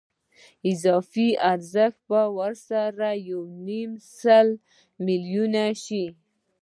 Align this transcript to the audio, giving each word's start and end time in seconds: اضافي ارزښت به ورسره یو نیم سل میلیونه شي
اضافي 0.71 1.27
ارزښت 1.51 1.99
به 2.09 2.21
ورسره 2.37 3.09
یو 3.29 3.41
نیم 3.67 3.91
سل 4.19 4.47
میلیونه 5.05 5.63
شي 5.83 6.05